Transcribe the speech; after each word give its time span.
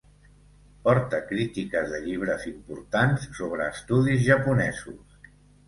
Porta 0.87 1.19
crítiques 1.31 1.91
de 1.91 1.99
llibres 2.07 2.49
importants 2.53 3.29
sobre 3.43 3.71
estudis 3.77 4.27
japonesos. 4.33 5.33